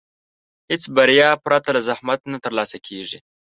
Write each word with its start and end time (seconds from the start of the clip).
هېڅ 0.71 0.83
بریا 0.95 1.29
پرته 1.45 1.69
له 1.75 1.81
زحمت 1.87 2.19
نه 2.31 2.37
ترلاسه 2.45 2.77
کېږي. 2.87 3.19